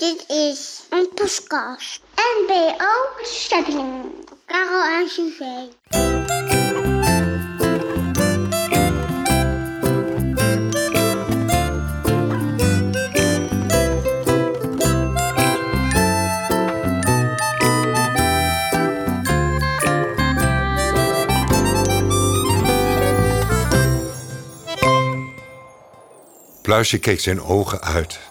[0.00, 2.00] Dit is een podcast.
[2.14, 4.04] NBO Stepping.
[4.46, 5.68] Karel en Suzee.
[26.62, 28.29] Pluisje keek zijn ogen uit.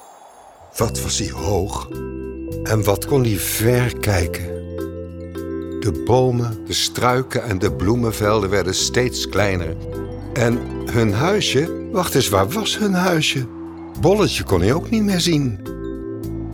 [0.80, 1.90] Wat was hij hoog
[2.64, 4.46] en wat kon hij ver kijken.
[5.80, 9.76] De bomen, de struiken en de bloemenvelden werden steeds kleiner.
[10.34, 10.60] En
[10.92, 13.46] hun huisje, wacht eens, waar was hun huisje?
[14.02, 15.60] Bolletje kon hij ook niet meer zien.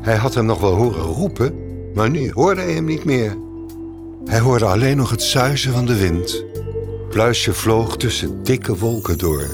[0.02, 1.56] Hij had hem nog wel horen roepen,
[1.94, 3.38] maar nu hoorde hij hem niet meer.
[4.26, 6.44] Hij hoorde alleen nog het suizen van de wind.
[7.10, 9.46] Pluisje vloog tussen dikke wolken door.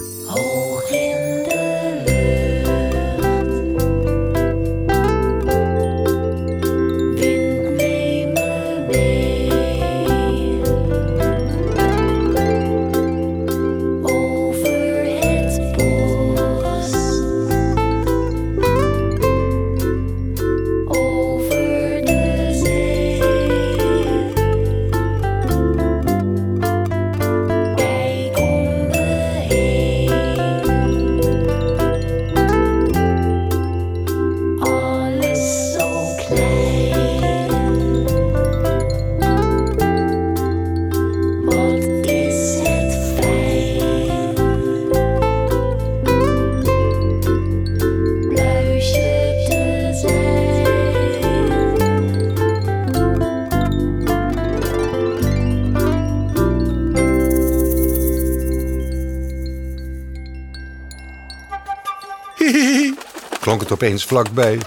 [63.42, 64.60] klonk het opeens vlakbij.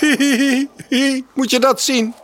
[1.34, 2.14] Moet je dat zien?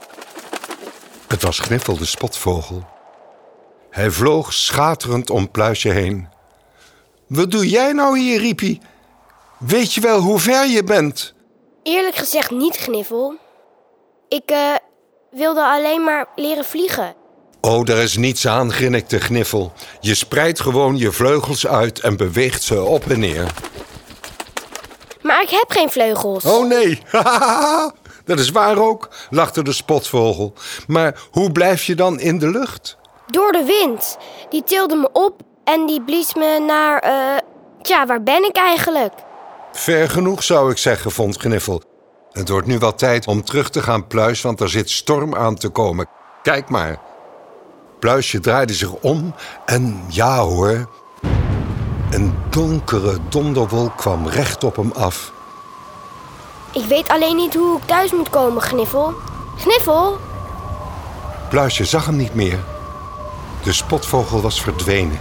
[1.28, 2.86] Het was Gniffel de spotvogel.
[3.91, 6.28] Hij vloog schaterend om Pluisje heen.
[7.26, 8.60] Wat doe jij nou hier, riep
[9.58, 11.34] Weet je wel hoe ver je bent?
[11.82, 13.34] Eerlijk gezegd niet, Gniffel.
[14.28, 14.75] Ik eh,
[15.31, 17.14] wilde alleen maar leren vliegen.
[17.60, 19.72] Oh, daar is niets aan, grinnikte Gniffel.
[20.00, 23.54] Je spreidt gewoon je vleugels uit en beweegt ze op en neer.
[25.48, 26.44] Ik heb geen vleugels.
[26.44, 27.03] Oh nee,
[28.25, 30.53] dat is waar ook, lachte de spotvogel.
[30.86, 32.97] Maar hoe blijf je dan in de lucht?
[33.26, 34.19] Door de wind.
[34.50, 36.98] Die tilde me op en die blies me naar...
[36.98, 37.37] eh,
[37.82, 39.12] tja, waar ben ik eigenlijk?
[39.72, 41.82] Ver genoeg zou ik zeggen, vond Gniffel.
[42.32, 45.54] Het wordt nu wel tijd om terug te gaan, Pluis, want er zit storm aan
[45.54, 46.06] te komen.
[46.42, 46.98] Kijk maar.
[47.98, 49.34] Pluisje draaide zich om
[49.66, 50.88] en ja hoor,
[52.10, 55.32] een donkere donderwolk kwam recht op hem af.
[56.78, 59.15] Ik weet alleen niet hoe ik thuis moet komen, Gniffel.
[59.56, 60.19] Gniffel?
[61.49, 62.59] Pluisje zag hem niet meer.
[63.62, 65.21] De spotvogel was verdwenen.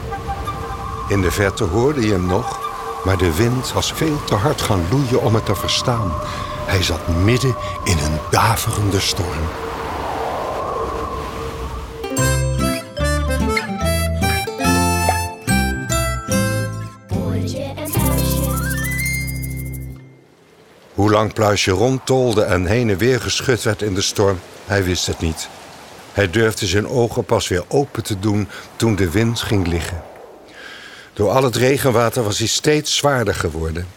[1.07, 2.59] In de verte hoorde je hem nog,
[3.03, 6.13] maar de wind was veel te hard gaan loeien om het te verstaan.
[6.66, 9.66] Hij zat midden in een daverende storm.
[20.97, 25.08] Hoe lang Pluisje rondtolde en heen en weer geschud werd in de storm, hij wist
[25.08, 25.50] het niet.
[26.12, 30.03] Hij durfde zijn ogen pas weer open te doen toen de wind ging liggen.
[31.13, 33.88] Door al het regenwater was hij steeds zwaarder geworden.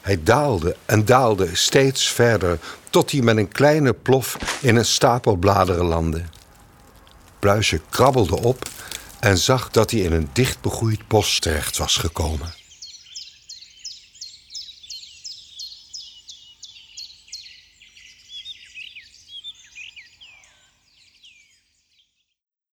[0.00, 2.58] Hij daalde en daalde steeds verder,
[2.90, 6.22] tot hij met een kleine plof in een stapel bladeren landde.
[7.38, 8.68] Pluisje krabbelde op
[9.20, 12.61] en zag dat hij in een dicht begroeid bos terecht was gekomen.